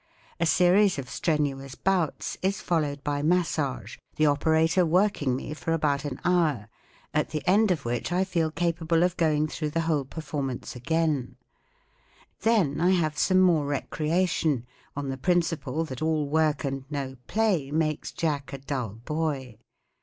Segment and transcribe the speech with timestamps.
[0.39, 6.05] A series of strenuous bouts is followed by massage, the operator working me for about
[6.05, 6.69] an hour,
[7.13, 11.35] at the end of which I feel capable of going through the whole performance again,
[12.39, 17.69] Then I have some more recreation, on the principle that all work and no play
[17.69, 19.59] makes Jack a dull boy.